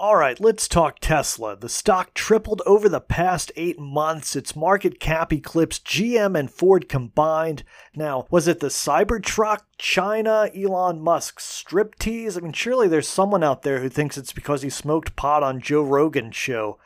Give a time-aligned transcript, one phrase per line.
[0.00, 1.56] All right, let's talk Tesla.
[1.56, 4.36] The stock tripled over the past eight months.
[4.36, 7.64] Its market cap eclipsed GM and Ford combined.
[7.96, 12.36] Now, was it the Cybertruck, China, Elon Musk's striptease?
[12.36, 15.60] I mean, surely there's someone out there who thinks it's because he smoked pot on
[15.60, 16.78] Joe Rogan's show.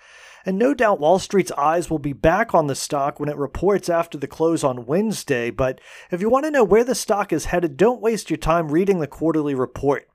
[0.47, 3.91] And no doubt Wall Street's eyes will be back on the stock when it reports
[3.91, 5.51] after the close on Wednesday.
[5.51, 8.73] But if you want to know where the stock is headed, don't waste your time
[8.73, 10.09] reading the quarterly report.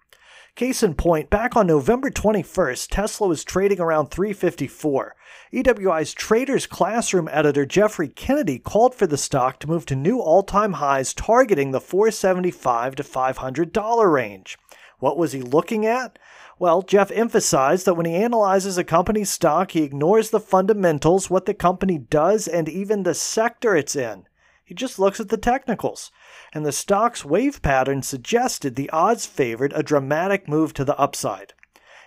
[0.58, 5.16] Case in point, back on November 21st, Tesla was trading around 354.
[5.54, 10.74] EWI's Traders Classroom editor Jeffrey Kennedy called for the stock to move to new all-time
[10.74, 14.58] highs targeting the 475 to $500 range.
[14.98, 16.18] What was he looking at?
[16.58, 21.46] Well, Jeff emphasized that when he analyzes a company's stock, he ignores the fundamentals, what
[21.46, 24.27] the company does, and even the sector it's in.
[24.68, 26.12] He just looks at the technicals,
[26.52, 31.54] and the stock's wave pattern suggested the odds favored a dramatic move to the upside.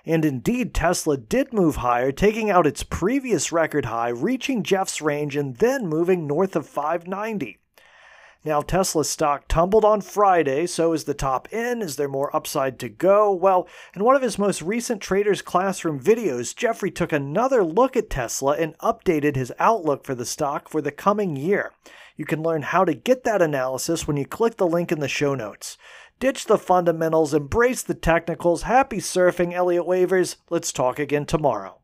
[0.04, 5.36] And indeed, Tesla did move higher, taking out its previous record high, reaching Jeff's range,
[5.36, 7.59] and then moving north of 590.
[8.42, 11.82] Now, Tesla's stock tumbled on Friday, so is the top in.
[11.82, 13.30] Is there more upside to go?
[13.30, 18.08] Well, in one of his most recent Traders Classroom videos, Jeffrey took another look at
[18.08, 21.72] Tesla and updated his outlook for the stock for the coming year.
[22.16, 25.08] You can learn how to get that analysis when you click the link in the
[25.08, 25.76] show notes.
[26.18, 28.62] Ditch the fundamentals, embrace the technicals.
[28.62, 30.36] Happy surfing, Elliott Wavers.
[30.48, 31.79] Let's talk again tomorrow.